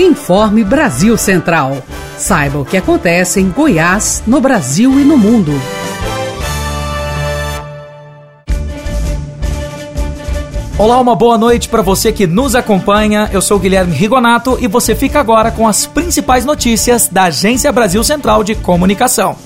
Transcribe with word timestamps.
Informe 0.00 0.64
Brasil 0.64 1.14
Central. 1.18 1.76
Saiba 2.16 2.58
o 2.58 2.64
que 2.64 2.78
acontece 2.78 3.38
em 3.38 3.50
Goiás, 3.50 4.22
no 4.26 4.40
Brasil 4.40 4.98
e 4.98 5.04
no 5.04 5.18
mundo. 5.18 5.52
Olá, 10.78 10.98
uma 10.98 11.14
boa 11.14 11.36
noite 11.36 11.68
para 11.68 11.82
você 11.82 12.10
que 12.12 12.26
nos 12.26 12.54
acompanha. 12.54 13.28
Eu 13.30 13.42
sou 13.42 13.58
Guilherme 13.58 13.94
Rigonato 13.94 14.56
e 14.58 14.66
você 14.66 14.94
fica 14.94 15.20
agora 15.20 15.50
com 15.50 15.68
as 15.68 15.84
principais 15.84 16.46
notícias 16.46 17.06
da 17.06 17.24
Agência 17.24 17.70
Brasil 17.70 18.02
Central 18.02 18.42
de 18.42 18.54
Comunicação. 18.54 19.36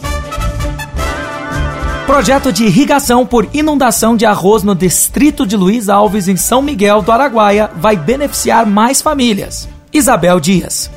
Projeto 2.07 2.53
de 2.53 2.67
irrigação 2.67 3.27
por 3.27 3.49
inundação 3.53 4.17
de 4.17 4.25
arroz 4.25 4.63
no 4.63 4.77
distrito 4.77 5.45
de 5.45 5.57
Luiz 5.57 5.89
Alves, 5.89 6.29
em 6.29 6.37
São 6.37 6.63
Miguel 6.63 7.03
do 7.03 7.11
Araguaia, 7.11 7.73
vai 7.75 7.97
beneficiar 7.97 8.65
mais 8.65 9.03
famílias. 9.03 9.74
Isabel 9.97 10.41
Dias. 10.41 10.91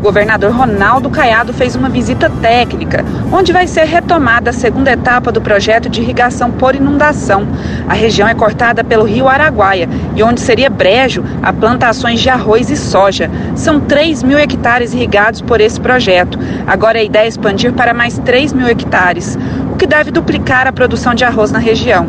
Governador 0.00 0.50
Ronaldo 0.50 1.10
Caiado 1.10 1.52
fez 1.52 1.76
uma 1.76 1.90
visita 1.90 2.30
técnica, 2.40 3.04
onde 3.30 3.52
vai 3.52 3.66
ser 3.66 3.84
retomada 3.84 4.48
a 4.48 4.52
segunda 4.52 4.90
etapa 4.90 5.30
do 5.30 5.42
projeto 5.42 5.90
de 5.90 6.00
irrigação 6.00 6.50
por 6.50 6.74
inundação. 6.74 7.46
A 7.86 7.92
região 7.92 8.26
é 8.26 8.34
cortada 8.34 8.82
pelo 8.82 9.04
rio 9.04 9.28
Araguaia 9.28 9.86
e 10.16 10.22
onde 10.22 10.40
seria 10.40 10.70
brejo 10.70 11.22
a 11.42 11.52
plantações 11.52 12.18
de 12.18 12.30
arroz 12.30 12.70
e 12.70 12.78
soja. 12.78 13.30
São 13.54 13.78
3 13.78 14.22
mil 14.22 14.38
hectares 14.38 14.94
irrigados 14.94 15.42
por 15.42 15.60
esse 15.60 15.78
projeto. 15.78 16.38
Agora 16.66 17.00
a 17.00 17.04
ideia 17.04 17.26
é 17.26 17.28
expandir 17.28 17.74
para 17.74 17.92
mais 17.92 18.16
3 18.20 18.54
mil 18.54 18.68
hectares, 18.68 19.36
o 19.70 19.76
que 19.76 19.86
deve 19.86 20.10
duplicar 20.10 20.66
a 20.66 20.72
produção 20.72 21.14
de 21.14 21.26
arroz 21.26 21.50
na 21.50 21.58
região. 21.58 22.06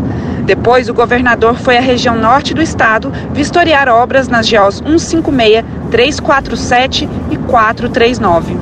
Depois, 0.50 0.90
o 0.90 0.96
governador 0.96 1.60
foi 1.60 1.78
à 1.78 1.80
região 1.80 2.16
norte 2.16 2.56
do 2.56 2.62
estado 2.64 3.14
vistoriar 3.34 3.88
obras 3.88 4.28
nas 4.28 4.48
GEOs 4.48 4.78
156, 4.78 5.64
347 5.92 7.08
e 7.30 7.38
439. 7.38 8.58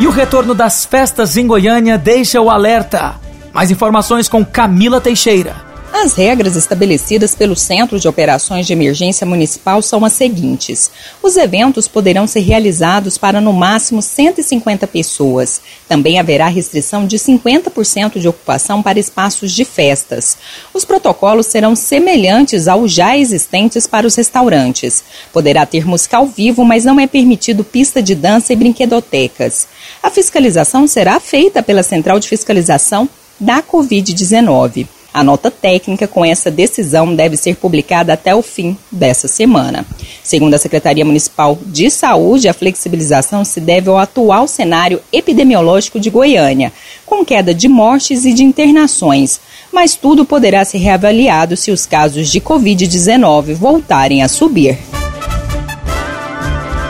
E 0.00 0.06
o 0.06 0.10
retorno 0.10 0.54
das 0.54 0.86
festas 0.86 1.36
em 1.36 1.46
Goiânia 1.46 1.98
deixa 1.98 2.40
o 2.40 2.48
alerta. 2.48 3.16
Mais 3.52 3.70
informações 3.70 4.30
com 4.30 4.42
Camila 4.42 4.98
Teixeira. 4.98 5.73
As 5.96 6.14
regras 6.14 6.56
estabelecidas 6.56 7.36
pelo 7.36 7.54
Centro 7.54 8.00
de 8.00 8.08
Operações 8.08 8.66
de 8.66 8.72
Emergência 8.72 9.24
Municipal 9.24 9.80
são 9.80 10.04
as 10.04 10.12
seguintes: 10.12 10.90
os 11.22 11.36
eventos 11.36 11.86
poderão 11.86 12.26
ser 12.26 12.40
realizados 12.40 13.16
para 13.16 13.40
no 13.40 13.52
máximo 13.52 14.02
150 14.02 14.88
pessoas. 14.88 15.60
Também 15.88 16.18
haverá 16.18 16.48
restrição 16.48 17.06
de 17.06 17.16
50% 17.16 18.18
de 18.18 18.26
ocupação 18.26 18.82
para 18.82 18.98
espaços 18.98 19.52
de 19.52 19.64
festas. 19.64 20.36
Os 20.74 20.84
protocolos 20.84 21.46
serão 21.46 21.76
semelhantes 21.76 22.66
aos 22.66 22.92
já 22.92 23.16
existentes 23.16 23.86
para 23.86 24.04
os 24.04 24.16
restaurantes. 24.16 25.04
Poderá 25.32 25.64
ter 25.64 25.86
música 25.86 26.16
ao 26.16 26.26
vivo, 26.26 26.64
mas 26.64 26.84
não 26.84 26.98
é 26.98 27.06
permitido 27.06 27.62
pista 27.62 28.02
de 28.02 28.16
dança 28.16 28.52
e 28.52 28.56
brinquedotecas. 28.56 29.68
A 30.02 30.10
fiscalização 30.10 30.88
será 30.88 31.20
feita 31.20 31.62
pela 31.62 31.84
Central 31.84 32.18
de 32.18 32.28
Fiscalização 32.28 33.08
da 33.38 33.62
Covid-19. 33.62 34.88
A 35.14 35.22
nota 35.22 35.48
técnica 35.48 36.08
com 36.08 36.24
essa 36.24 36.50
decisão 36.50 37.14
deve 37.14 37.36
ser 37.36 37.54
publicada 37.54 38.12
até 38.12 38.34
o 38.34 38.42
fim 38.42 38.76
dessa 38.90 39.28
semana. 39.28 39.86
Segundo 40.24 40.54
a 40.54 40.58
Secretaria 40.58 41.04
Municipal 41.04 41.56
de 41.64 41.88
Saúde, 41.88 42.48
a 42.48 42.52
flexibilização 42.52 43.44
se 43.44 43.60
deve 43.60 43.88
ao 43.88 43.96
atual 43.96 44.48
cenário 44.48 45.00
epidemiológico 45.12 46.00
de 46.00 46.10
Goiânia, 46.10 46.72
com 47.06 47.24
queda 47.24 47.54
de 47.54 47.68
mortes 47.68 48.24
e 48.24 48.32
de 48.32 48.42
internações. 48.42 49.40
Mas 49.72 49.94
tudo 49.94 50.24
poderá 50.24 50.64
ser 50.64 50.78
reavaliado 50.78 51.56
se 51.56 51.70
os 51.70 51.86
casos 51.86 52.28
de 52.28 52.40
Covid-19 52.40 53.54
voltarem 53.54 54.20
a 54.20 54.26
subir. 54.26 54.80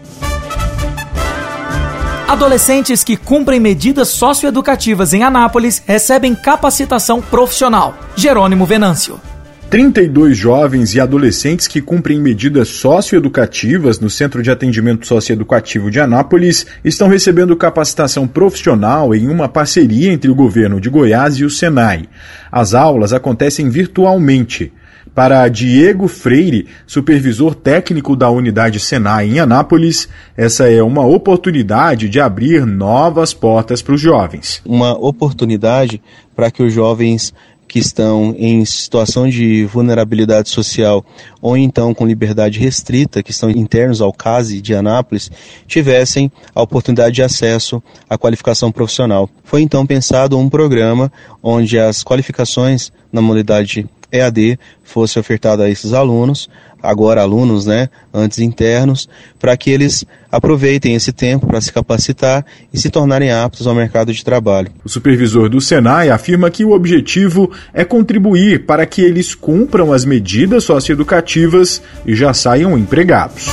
Adolescentes 2.28 3.02
que 3.02 3.16
cumprem 3.16 3.58
medidas 3.58 4.08
socioeducativas 4.08 5.12
em 5.12 5.24
Anápolis 5.24 5.82
recebem 5.84 6.32
capacitação 6.32 7.20
profissional. 7.20 7.92
Jerônimo 8.14 8.64
Venâncio. 8.64 9.20
32 9.70 10.36
jovens 10.36 10.96
e 10.96 11.00
adolescentes 11.00 11.68
que 11.68 11.80
cumprem 11.80 12.20
medidas 12.20 12.70
socioeducativas 12.70 14.00
no 14.00 14.10
Centro 14.10 14.42
de 14.42 14.50
Atendimento 14.50 15.06
Socioeducativo 15.06 15.92
de 15.92 16.00
Anápolis 16.00 16.66
estão 16.84 17.06
recebendo 17.06 17.56
capacitação 17.56 18.26
profissional 18.26 19.14
em 19.14 19.28
uma 19.28 19.48
parceria 19.48 20.12
entre 20.12 20.28
o 20.28 20.34
governo 20.34 20.80
de 20.80 20.90
Goiás 20.90 21.36
e 21.36 21.44
o 21.44 21.50
Senai. 21.50 22.08
As 22.50 22.74
aulas 22.74 23.12
acontecem 23.12 23.70
virtualmente. 23.70 24.72
Para 25.14 25.48
Diego 25.48 26.08
Freire, 26.08 26.66
supervisor 26.86 27.54
técnico 27.54 28.16
da 28.16 28.30
unidade 28.30 28.80
Senai 28.80 29.28
em 29.28 29.38
Anápolis, 29.40 30.08
essa 30.36 30.70
é 30.70 30.82
uma 30.82 31.04
oportunidade 31.04 32.08
de 32.08 32.20
abrir 32.20 32.66
novas 32.66 33.32
portas 33.32 33.82
para 33.82 33.94
os 33.94 34.00
jovens. 34.00 34.60
Uma 34.64 34.92
oportunidade 34.92 36.00
para 36.34 36.50
que 36.50 36.62
os 36.62 36.72
jovens 36.72 37.34
que 37.70 37.78
estão 37.78 38.34
em 38.36 38.64
situação 38.64 39.28
de 39.28 39.64
vulnerabilidade 39.64 40.48
social 40.48 41.04
ou 41.40 41.56
então 41.56 41.94
com 41.94 42.04
liberdade 42.04 42.58
restrita, 42.58 43.22
que 43.22 43.30
estão 43.30 43.48
internos 43.48 44.00
ao 44.00 44.12
CASE 44.12 44.60
de 44.60 44.74
Anápolis, 44.74 45.30
tivessem 45.68 46.32
a 46.52 46.60
oportunidade 46.60 47.14
de 47.14 47.22
acesso 47.22 47.80
à 48.08 48.18
qualificação 48.18 48.72
profissional. 48.72 49.30
Foi 49.44 49.62
então 49.62 49.86
pensado 49.86 50.36
um 50.36 50.48
programa 50.48 51.12
onde 51.40 51.78
as 51.78 52.02
qualificações 52.02 52.90
na 53.12 53.22
modalidade 53.22 53.86
EAD 54.12 54.58
fosse 54.82 55.18
ofertada 55.18 55.64
a 55.64 55.70
esses 55.70 55.92
alunos, 55.92 56.48
agora 56.82 57.22
alunos, 57.22 57.66
né, 57.66 57.88
antes 58.12 58.38
internos, 58.38 59.08
para 59.38 59.56
que 59.56 59.70
eles 59.70 60.04
aproveitem 60.30 60.94
esse 60.94 61.12
tempo 61.12 61.46
para 61.46 61.60
se 61.60 61.72
capacitar 61.72 62.44
e 62.72 62.78
se 62.78 62.90
tornarem 62.90 63.30
aptos 63.30 63.66
ao 63.66 63.74
mercado 63.74 64.12
de 64.12 64.24
trabalho. 64.24 64.70
O 64.84 64.88
supervisor 64.88 65.48
do 65.48 65.60
Senai 65.60 66.10
afirma 66.10 66.50
que 66.50 66.64
o 66.64 66.72
objetivo 66.72 67.50
é 67.72 67.84
contribuir 67.84 68.66
para 68.66 68.86
que 68.86 69.02
eles 69.02 69.34
cumpram 69.34 69.92
as 69.92 70.04
medidas 70.04 70.64
socioeducativas 70.64 71.82
e 72.06 72.14
já 72.14 72.32
saiam 72.32 72.78
empregados. 72.78 73.48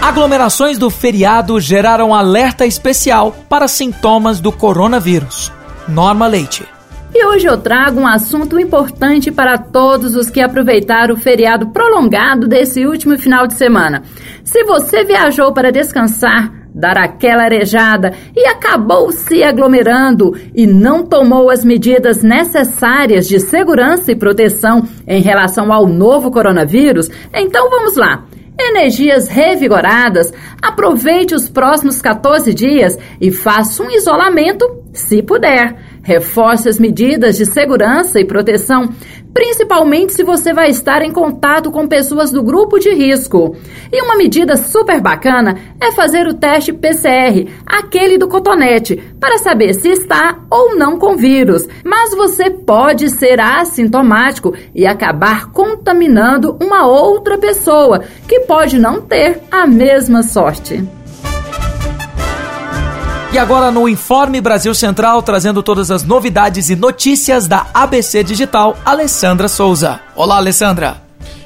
Aglomerações 0.00 0.76
do 0.76 0.90
feriado 0.90 1.58
geraram 1.60 2.12
alerta 2.12 2.66
especial 2.66 3.34
para 3.48 3.68
sintomas 3.68 4.40
do 4.40 4.50
coronavírus. 4.50 5.50
Norma 5.88 6.26
Leite. 6.26 6.71
E 7.14 7.26
hoje 7.26 7.46
eu 7.46 7.58
trago 7.58 8.00
um 8.00 8.06
assunto 8.06 8.58
importante 8.58 9.30
para 9.30 9.58
todos 9.58 10.16
os 10.16 10.30
que 10.30 10.40
aproveitaram 10.40 11.14
o 11.14 11.18
feriado 11.18 11.68
prolongado 11.68 12.48
desse 12.48 12.86
último 12.86 13.18
final 13.18 13.46
de 13.46 13.52
semana. 13.52 14.02
Se 14.42 14.64
você 14.64 15.04
viajou 15.04 15.52
para 15.52 15.70
descansar, 15.70 16.50
dar 16.74 16.96
aquela 16.96 17.42
arejada 17.42 18.14
e 18.34 18.46
acabou 18.46 19.12
se 19.12 19.44
aglomerando 19.44 20.34
e 20.54 20.66
não 20.66 21.04
tomou 21.04 21.50
as 21.50 21.62
medidas 21.62 22.22
necessárias 22.22 23.28
de 23.28 23.38
segurança 23.38 24.10
e 24.10 24.16
proteção 24.16 24.88
em 25.06 25.20
relação 25.20 25.70
ao 25.70 25.86
novo 25.86 26.30
coronavírus, 26.30 27.10
então 27.34 27.68
vamos 27.68 27.94
lá. 27.94 28.24
Energias 28.58 29.28
revigoradas, 29.28 30.32
aproveite 30.62 31.34
os 31.34 31.48
próximos 31.50 32.00
14 32.00 32.54
dias 32.54 32.98
e 33.20 33.30
faça 33.30 33.82
um 33.82 33.90
isolamento 33.90 34.64
se 34.92 35.22
puder. 35.22 35.91
Reforce 36.02 36.68
as 36.68 36.80
medidas 36.80 37.36
de 37.36 37.46
segurança 37.46 38.18
e 38.18 38.24
proteção, 38.24 38.88
principalmente 39.32 40.12
se 40.12 40.24
você 40.24 40.52
vai 40.52 40.68
estar 40.68 41.00
em 41.02 41.12
contato 41.12 41.70
com 41.70 41.86
pessoas 41.86 42.32
do 42.32 42.42
grupo 42.42 42.78
de 42.78 42.92
risco. 42.92 43.56
E 43.92 44.02
uma 44.02 44.16
medida 44.16 44.56
super 44.56 45.00
bacana 45.00 45.56
é 45.80 45.92
fazer 45.92 46.26
o 46.26 46.34
teste 46.34 46.72
PCR, 46.72 47.48
aquele 47.64 48.18
do 48.18 48.28
cotonete, 48.28 48.96
para 49.20 49.38
saber 49.38 49.74
se 49.74 49.90
está 49.90 50.40
ou 50.50 50.76
não 50.76 50.98
com 50.98 51.16
vírus. 51.16 51.68
Mas 51.84 52.14
você 52.14 52.50
pode 52.50 53.08
ser 53.08 53.40
assintomático 53.40 54.54
e 54.74 54.84
acabar 54.86 55.52
contaminando 55.52 56.58
uma 56.60 56.86
outra 56.86 57.38
pessoa 57.38 58.02
que 58.26 58.40
pode 58.40 58.78
não 58.78 59.00
ter 59.00 59.40
a 59.50 59.66
mesma 59.68 60.24
sorte. 60.24 60.82
E 63.32 63.38
agora 63.38 63.70
no 63.70 63.88
Informe 63.88 64.42
Brasil 64.42 64.74
Central, 64.74 65.22
trazendo 65.22 65.62
todas 65.62 65.90
as 65.90 66.02
novidades 66.02 66.68
e 66.68 66.76
notícias 66.76 67.48
da 67.48 67.66
ABC 67.72 68.22
Digital, 68.22 68.76
Alessandra 68.84 69.48
Souza. 69.48 70.00
Olá, 70.14 70.36
Alessandra. 70.36 71.00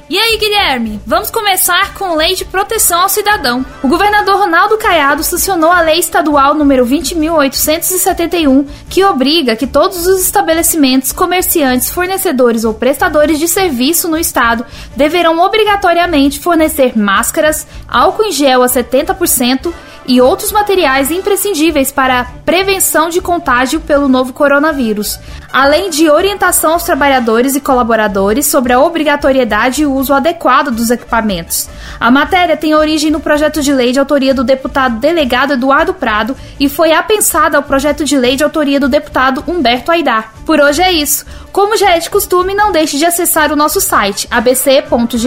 E 0.09 0.19
aí, 0.19 0.37
Guilherme? 0.37 0.99
Vamos 1.05 1.31
começar 1.31 1.93
com 1.93 2.15
Lei 2.15 2.35
de 2.35 2.43
Proteção 2.43 3.01
ao 3.01 3.09
Cidadão. 3.09 3.65
O 3.81 3.87
governador 3.87 4.37
Ronaldo 4.37 4.77
Caiado 4.77 5.23
sancionou 5.23 5.71
a 5.71 5.79
Lei 5.79 5.99
Estadual 5.99 6.53
número 6.53 6.85
20.871, 6.85 8.65
que 8.89 9.03
obriga 9.05 9.55
que 9.55 9.65
todos 9.65 10.07
os 10.07 10.21
estabelecimentos, 10.21 11.13
comerciantes, 11.13 11.89
fornecedores 11.89 12.65
ou 12.65 12.73
prestadores 12.73 13.39
de 13.39 13.47
serviço 13.47 14.09
no 14.09 14.17
estado 14.17 14.65
deverão 14.95 15.39
obrigatoriamente 15.39 16.39
fornecer 16.39 16.97
máscaras, 16.97 17.65
álcool 17.87 18.25
em 18.25 18.31
gel 18.33 18.63
a 18.63 18.67
70%, 18.67 19.73
e 20.07 20.21
outros 20.21 20.51
materiais 20.51 21.11
imprescindíveis 21.11 21.91
para 21.91 22.21
a 22.21 22.25
prevenção 22.25 23.09
de 23.09 23.19
contágio 23.19 23.81
pelo 23.81 24.07
novo 24.07 24.31
coronavírus, 24.31 25.19
além 25.51 25.89
de 25.89 26.09
orientação 26.09 26.73
aos 26.73 26.83
trabalhadores 26.83 27.55
e 27.55 27.61
colaboradores 27.61 28.45
sobre 28.45 28.71
a 28.71 28.79
obrigatoriedade 28.79 29.81
e 29.81 29.85
o 29.85 29.93
uso 29.93 30.13
adequado 30.13 30.71
dos 30.71 30.89
equipamentos. 30.89 31.69
A 31.99 32.11
matéria 32.11 32.57
tem 32.57 32.75
origem 32.75 33.11
no 33.11 33.19
projeto 33.19 33.61
de 33.61 33.73
lei 33.73 33.91
de 33.91 33.99
autoria 33.99 34.33
do 34.33 34.43
deputado 34.43 34.99
delegado 34.99 35.53
Eduardo 35.53 35.93
Prado 35.93 36.35
e 36.59 36.69
foi 36.69 36.93
apensada 36.93 37.57
ao 37.57 37.63
projeto 37.63 38.05
de 38.05 38.17
lei 38.17 38.35
de 38.35 38.43
autoria 38.43 38.79
do 38.79 38.87
deputado 38.87 39.43
Humberto 39.47 39.91
Aidar. 39.91 40.33
Por 40.45 40.59
hoje 40.59 40.81
é 40.81 40.91
isso. 40.91 41.25
Como 41.51 41.75
já 41.75 41.95
é 41.95 41.99
de 41.99 42.09
costume, 42.09 42.53
não 42.53 42.71
deixe 42.71 42.97
de 42.97 43.05
acessar 43.05 43.51
o 43.51 43.55
nosso 43.55 43.81
site 43.81 44.27
abc.go.gov.br 44.29 45.17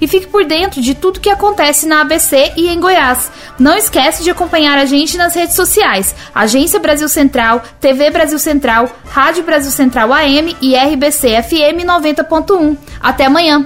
e 0.00 0.06
fique 0.06 0.26
por 0.26 0.44
dentro 0.44 0.80
de 0.80 0.94
tudo 0.94 1.18
que 1.18 1.30
acontece 1.30 1.86
na 1.86 2.02
ABC 2.02 2.52
e 2.56 2.68
em 2.68 2.78
Goiás. 2.78 3.30
Não 3.58 3.76
esquece 3.76 4.22
de 4.22 4.30
acompanhar 4.30 4.78
a 4.78 4.84
gente 4.84 5.16
nas 5.16 5.34
redes 5.34 5.56
sociais: 5.56 6.14
Agência 6.34 6.78
Brasil 6.78 7.08
Central, 7.08 7.62
TV 7.80 8.10
Brasil 8.10 8.38
Central, 8.38 8.88
Rádio 9.08 9.42
Brasil 9.42 9.70
Central 9.70 10.12
AM 10.12 10.56
e 10.60 10.76
RBC 10.76 11.42
FM 11.42 11.84
90.1. 11.84 12.76
Até 13.00 13.24
amanhã. 13.24 13.64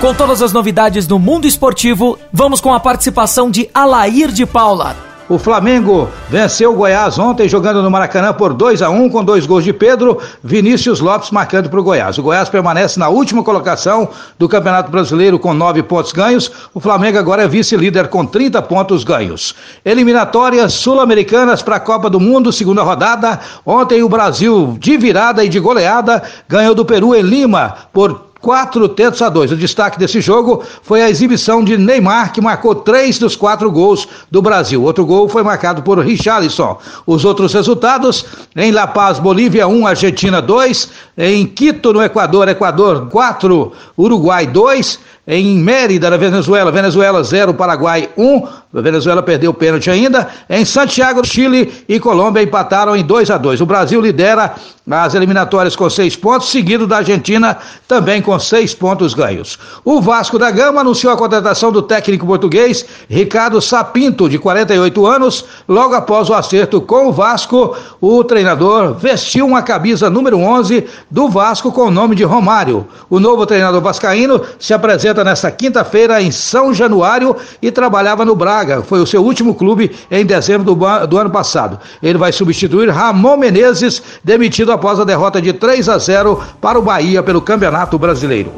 Com 0.00 0.14
todas 0.14 0.40
as 0.40 0.50
novidades 0.50 1.06
do 1.06 1.18
mundo 1.18 1.46
esportivo, 1.46 2.18
vamos 2.32 2.58
com 2.58 2.72
a 2.72 2.80
participação 2.80 3.50
de 3.50 3.68
Alair 3.74 4.32
de 4.32 4.46
Paula. 4.46 4.96
O 5.28 5.38
Flamengo 5.38 6.08
venceu 6.30 6.72
o 6.72 6.74
Goiás 6.74 7.18
ontem 7.18 7.46
jogando 7.46 7.82
no 7.82 7.90
Maracanã 7.90 8.32
por 8.32 8.54
2 8.54 8.80
a 8.80 8.88
1 8.88 9.10
com 9.10 9.22
dois 9.22 9.44
gols 9.44 9.62
de 9.62 9.74
Pedro, 9.74 10.18
Vinícius 10.42 11.00
Lopes 11.00 11.30
marcando 11.30 11.68
para 11.68 11.78
o 11.78 11.82
Goiás. 11.82 12.16
O 12.16 12.22
Goiás 12.22 12.48
permanece 12.48 12.98
na 12.98 13.10
última 13.10 13.44
colocação 13.44 14.08
do 14.38 14.48
Campeonato 14.48 14.90
Brasileiro 14.90 15.38
com 15.38 15.52
nove 15.52 15.82
pontos 15.82 16.12
ganhos. 16.12 16.50
O 16.72 16.80
Flamengo 16.80 17.18
agora 17.18 17.42
é 17.42 17.46
vice-líder 17.46 18.08
com 18.08 18.24
30 18.24 18.62
pontos 18.62 19.04
ganhos. 19.04 19.54
Eliminatórias 19.84 20.72
sul-americanas 20.72 21.62
para 21.62 21.76
a 21.76 21.80
Copa 21.80 22.08
do 22.08 22.18
Mundo, 22.18 22.50
segunda 22.50 22.82
rodada. 22.82 23.38
Ontem 23.66 24.02
o 24.02 24.08
Brasil, 24.08 24.78
de 24.80 24.96
virada 24.96 25.44
e 25.44 25.48
de 25.50 25.60
goleada, 25.60 26.22
ganhou 26.48 26.74
do 26.74 26.86
Peru 26.86 27.14
em 27.14 27.20
Lima 27.20 27.74
por 27.92 28.29
quatro 28.40 28.88
tentos 28.88 29.20
a 29.22 29.28
dois. 29.28 29.52
O 29.52 29.56
destaque 29.56 29.98
desse 29.98 30.20
jogo 30.20 30.62
foi 30.82 31.02
a 31.02 31.10
exibição 31.10 31.62
de 31.62 31.76
Neymar, 31.76 32.32
que 32.32 32.40
marcou 32.40 32.74
três 32.74 33.18
dos 33.18 33.36
quatro 33.36 33.70
gols 33.70 34.08
do 34.30 34.40
Brasil. 34.40 34.82
Outro 34.82 35.04
gol 35.04 35.28
foi 35.28 35.42
marcado 35.42 35.82
por 35.82 35.98
Richarlison. 35.98 36.78
Os 37.06 37.24
outros 37.24 37.52
resultados, 37.52 38.24
em 38.56 38.72
La 38.72 38.86
Paz, 38.86 39.18
Bolívia 39.18 39.68
1, 39.68 39.86
Argentina 39.86 40.40
2, 40.40 40.90
em 41.18 41.46
Quito, 41.46 41.92
no 41.92 42.02
Equador, 42.02 42.48
Equador 42.48 43.08
4, 43.08 43.72
Uruguai 43.98 44.46
2, 44.46 44.98
em 45.26 45.58
Mérida, 45.58 46.10
na 46.10 46.16
Venezuela, 46.16 46.72
Venezuela 46.72 47.22
0, 47.22 47.54
Paraguai 47.54 48.08
1. 48.16 48.46
A 48.72 48.80
Venezuela 48.80 49.22
perdeu 49.22 49.50
o 49.50 49.54
pênalti 49.54 49.90
ainda. 49.90 50.28
Em 50.48 50.64
Santiago, 50.64 51.24
Chile 51.24 51.72
e 51.88 52.00
Colômbia 52.00 52.42
empataram 52.42 52.96
em 52.96 53.04
2 53.04 53.30
a 53.30 53.38
2. 53.38 53.60
O 53.60 53.66
Brasil 53.66 54.00
lidera 54.00 54.54
as 54.98 55.14
eliminatórias 55.14 55.74
com 55.74 55.88
seis 55.88 56.16
pontos, 56.16 56.50
seguido 56.50 56.86
da 56.86 56.98
Argentina 56.98 57.58
também 57.88 58.20
com 58.20 58.38
seis 58.38 58.74
pontos 58.74 59.14
ganhos. 59.14 59.58
O 59.84 60.00
Vasco 60.00 60.38
da 60.38 60.50
Gama 60.50 60.80
anunciou 60.80 61.12
a 61.12 61.16
contratação 61.16 61.72
do 61.72 61.82
técnico 61.82 62.26
português 62.26 62.84
Ricardo 63.08 63.60
Sapinto, 63.60 64.28
de 64.28 64.38
48 64.38 65.06
anos. 65.06 65.44
Logo 65.68 65.94
após 65.94 66.28
o 66.28 66.34
acerto 66.34 66.80
com 66.80 67.08
o 67.08 67.12
Vasco, 67.12 67.76
o 68.00 68.24
treinador 68.24 68.94
vestiu 68.94 69.46
uma 69.46 69.62
camisa 69.62 70.10
número 70.10 70.38
11 70.38 70.86
do 71.10 71.28
Vasco 71.28 71.72
com 71.72 71.82
o 71.82 71.90
nome 71.90 72.14
de 72.14 72.24
Romário. 72.24 72.86
O 73.08 73.18
novo 73.18 73.46
treinador 73.46 73.80
vascaíno 73.80 74.40
se 74.58 74.74
apresenta 74.74 75.24
nesta 75.24 75.50
quinta-feira 75.50 76.20
em 76.20 76.30
São 76.30 76.74
Januário 76.74 77.36
e 77.62 77.70
trabalhava 77.70 78.24
no 78.24 78.36
Braga 78.36 78.80
foi 78.82 79.00
o 79.00 79.06
seu 79.06 79.22
último 79.22 79.54
clube 79.54 79.90
em 80.10 80.26
dezembro 80.26 80.74
do, 80.74 81.06
do 81.06 81.16
ano 81.16 81.30
passado. 81.30 81.78
Ele 82.02 82.18
vai 82.18 82.32
substituir 82.32 82.88
Ramon 82.88 83.36
Menezes, 83.36 84.02
demitido 84.24 84.72
após 84.72 84.79
a 84.88 85.04
derrota 85.04 85.40
de 85.40 85.52
3 85.52 85.88
a 85.88 85.98
0 85.98 86.42
para 86.60 86.78
o 86.78 86.82
Bahia 86.82 87.22
pelo 87.22 87.40
Campeonato 87.40 87.98
Brasileiro. 87.98 88.52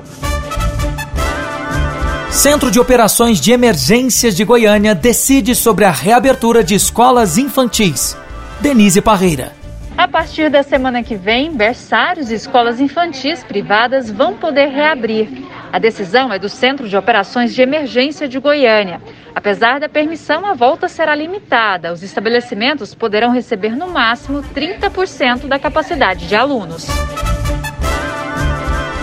Centro 2.30 2.70
de 2.70 2.80
Operações 2.80 3.38
de 3.38 3.52
Emergências 3.52 4.34
de 4.34 4.42
Goiânia 4.42 4.94
decide 4.94 5.54
sobre 5.54 5.84
a 5.84 5.90
reabertura 5.90 6.64
de 6.64 6.74
escolas 6.74 7.36
infantis. 7.36 8.16
Denise 8.58 9.02
Parreira. 9.02 9.52
A 9.98 10.08
partir 10.08 10.48
da 10.48 10.62
semana 10.62 11.02
que 11.02 11.14
vem, 11.14 11.52
berçários 11.52 12.30
e 12.30 12.34
escolas 12.34 12.80
infantis 12.80 13.44
privadas 13.44 14.10
vão 14.10 14.34
poder 14.34 14.68
reabrir. 14.68 15.28
A 15.70 15.78
decisão 15.78 16.32
é 16.32 16.38
do 16.38 16.48
Centro 16.48 16.88
de 16.88 16.96
Operações 16.96 17.54
de 17.54 17.60
Emergência 17.60 18.26
de 18.26 18.38
Goiânia. 18.38 19.00
Apesar 19.34 19.80
da 19.80 19.88
permissão, 19.88 20.44
a 20.44 20.54
volta 20.54 20.88
será 20.88 21.14
limitada. 21.14 21.92
Os 21.92 22.02
estabelecimentos 22.02 22.94
poderão 22.94 23.32
receber 23.32 23.74
no 23.74 23.88
máximo 23.88 24.42
30% 24.54 25.48
da 25.48 25.58
capacidade 25.58 26.26
de 26.26 26.36
alunos. 26.36 26.86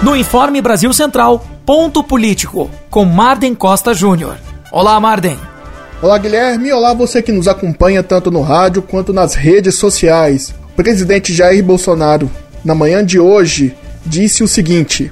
No 0.04 0.16
Informe 0.16 0.62
Brasil 0.62 0.94
Central, 0.94 1.44
ponto 1.66 2.04
político, 2.04 2.70
com 2.90 3.04
Marden 3.06 3.56
Costa 3.56 3.94
Júnior. 3.94 4.38
Olá, 4.72 5.00
Marden. 5.00 5.38
Olá, 6.02 6.18
Guilherme. 6.18 6.72
Olá, 6.72 6.94
você 6.94 7.22
que 7.22 7.32
nos 7.32 7.48
acompanha 7.48 8.02
tanto 8.02 8.32
no 8.32 8.42
rádio 8.42 8.82
quanto 8.82 9.12
nas 9.12 9.34
redes 9.34 9.76
sociais. 9.76 10.54
O 10.72 10.76
presidente 10.76 11.34
Jair 11.34 11.62
Bolsonaro, 11.64 12.32
na 12.64 12.74
manhã 12.74 13.04
de 13.04 13.20
hoje, 13.20 13.76
disse 14.06 14.44
o 14.44 14.48
seguinte: 14.48 15.12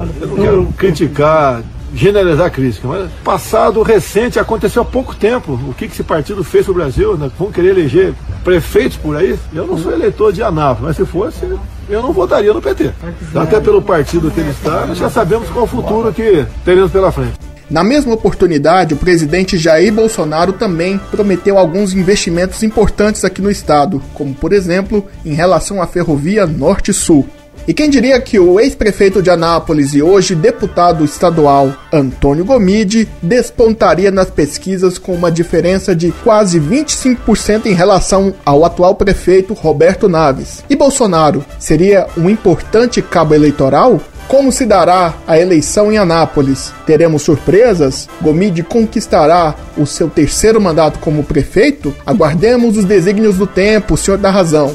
Eu 0.00 0.28
não 0.28 0.36
quero 0.36 0.74
criticar 0.78 1.62
generalizar 1.94 2.46
a 2.46 2.50
crítica, 2.50 2.88
mas 2.88 3.10
passado 3.24 3.82
recente 3.82 4.38
aconteceu 4.38 4.82
há 4.82 4.84
pouco 4.84 5.14
tempo. 5.14 5.52
O 5.68 5.74
que, 5.74 5.86
que 5.86 5.92
esse 5.92 6.02
partido 6.02 6.42
fez 6.42 6.66
no 6.66 6.74
Brasil? 6.74 7.16
Né? 7.16 7.30
Vão 7.38 7.52
querer 7.52 7.70
eleger 7.70 8.14
prefeitos 8.44 8.96
por 8.96 9.16
aí? 9.16 9.38
Eu 9.54 9.66
não 9.66 9.78
sou 9.78 9.92
eleitor 9.92 10.32
de 10.32 10.42
Anápolis, 10.42 10.82
mas 10.82 10.96
se 10.96 11.04
fosse, 11.04 11.44
eu 11.88 12.02
não 12.02 12.12
votaria 12.12 12.52
no 12.52 12.62
PT. 12.62 12.92
Até 13.34 13.60
pelo 13.60 13.82
partido 13.82 14.30
que 14.30 14.40
ele 14.40 14.50
está, 14.50 14.86
nós 14.86 14.98
já 14.98 15.10
sabemos 15.10 15.48
qual 15.50 15.64
o 15.64 15.68
futuro 15.68 16.12
que 16.12 16.46
teremos 16.64 16.90
pela 16.90 17.12
frente. 17.12 17.52
Na 17.70 17.82
mesma 17.82 18.12
oportunidade, 18.12 18.92
o 18.92 18.98
presidente 18.98 19.56
Jair 19.56 19.92
Bolsonaro 19.92 20.52
também 20.52 21.00
prometeu 21.10 21.56
alguns 21.56 21.94
investimentos 21.94 22.62
importantes 22.62 23.24
aqui 23.24 23.40
no 23.40 23.50
estado, 23.50 24.02
como 24.12 24.34
por 24.34 24.52
exemplo 24.52 25.06
em 25.24 25.32
relação 25.32 25.80
à 25.80 25.86
ferrovia 25.86 26.46
Norte-Sul. 26.46 27.26
E 27.66 27.72
quem 27.72 27.88
diria 27.88 28.20
que 28.20 28.40
o 28.40 28.58
ex-prefeito 28.58 29.22
de 29.22 29.30
Anápolis 29.30 29.94
e 29.94 30.02
hoje 30.02 30.34
deputado 30.34 31.04
estadual 31.04 31.72
Antônio 31.92 32.44
Gomide 32.44 33.08
despontaria 33.22 34.10
nas 34.10 34.30
pesquisas 34.30 34.98
com 34.98 35.14
uma 35.14 35.30
diferença 35.30 35.94
de 35.94 36.10
quase 36.24 36.58
25% 36.58 37.66
em 37.66 37.72
relação 37.72 38.34
ao 38.44 38.64
atual 38.64 38.96
prefeito 38.96 39.54
Roberto 39.54 40.08
Naves. 40.08 40.64
E 40.68 40.74
Bolsonaro 40.74 41.44
seria 41.58 42.08
um 42.16 42.28
importante 42.28 43.00
cabo 43.00 43.34
eleitoral? 43.34 44.00
como 44.28 44.50
se 44.50 44.64
dará 44.64 45.12
a 45.26 45.38
eleição 45.38 45.92
em 45.92 45.98
Anápolis? 45.98 46.72
Teremos 46.86 47.20
surpresas? 47.20 48.08
Gomide 48.18 48.62
conquistará 48.62 49.54
o 49.76 49.84
seu 49.84 50.08
terceiro 50.08 50.58
mandato 50.58 50.98
como 51.00 51.22
prefeito? 51.22 51.94
Aguardemos 52.06 52.78
os 52.78 52.84
desígnios 52.86 53.36
do 53.36 53.46
tempo, 53.46 53.94
senhor 53.94 54.16
da 54.16 54.30
razão. 54.30 54.74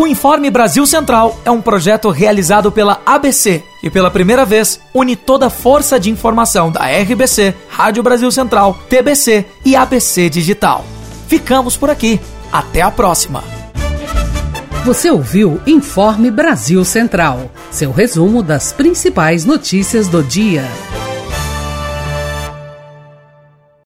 O 0.00 0.06
Informe 0.06 0.48
Brasil 0.48 0.86
Central 0.86 1.38
é 1.44 1.50
um 1.50 1.60
projeto 1.60 2.08
realizado 2.08 2.72
pela 2.72 3.02
ABC 3.04 3.62
e 3.82 3.90
pela 3.90 4.10
primeira 4.10 4.46
vez 4.46 4.80
une 4.94 5.14
toda 5.14 5.48
a 5.48 5.50
força 5.50 6.00
de 6.00 6.08
informação 6.08 6.72
da 6.72 6.86
RBC, 6.86 7.54
Rádio 7.68 8.02
Brasil 8.02 8.30
Central, 8.30 8.78
TBC 8.88 9.44
e 9.62 9.76
ABC 9.76 10.30
Digital. 10.30 10.86
Ficamos 11.28 11.76
por 11.76 11.90
aqui. 11.90 12.18
Até 12.50 12.80
a 12.80 12.90
próxima. 12.90 13.44
Você 14.86 15.10
ouviu 15.10 15.60
Informe 15.66 16.30
Brasil 16.30 16.82
Central, 16.82 17.50
seu 17.70 17.92
resumo 17.92 18.42
das 18.42 18.72
principais 18.72 19.44
notícias 19.44 20.08
do 20.08 20.22
dia. 20.22 20.64